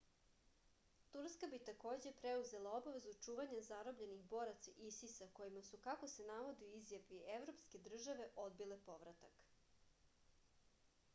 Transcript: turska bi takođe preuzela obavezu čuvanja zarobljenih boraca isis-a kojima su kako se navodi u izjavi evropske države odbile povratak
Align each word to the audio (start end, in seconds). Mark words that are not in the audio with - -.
turska 1.15 1.47
bi 1.49 1.57
takođe 1.67 2.11
preuzela 2.21 2.69
obavezu 2.77 3.11
čuvanja 3.25 3.59
zarobljenih 3.67 4.23
boraca 4.31 4.73
isis-a 4.87 5.27
kojima 5.39 5.63
su 5.67 5.79
kako 5.87 6.09
se 6.13 6.25
navodi 6.29 6.69
u 6.69 6.73
izjavi 6.79 7.19
evropske 7.35 7.83
države 7.89 8.25
odbile 8.47 8.79
povratak 8.89 9.45